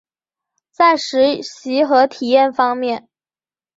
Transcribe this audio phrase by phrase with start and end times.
[0.71, 3.07] 在实习和体验方面